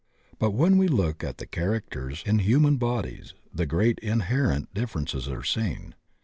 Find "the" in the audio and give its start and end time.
1.37-1.45